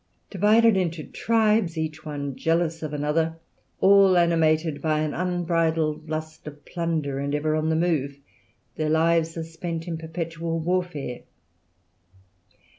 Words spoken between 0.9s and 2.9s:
tribes, each one jealous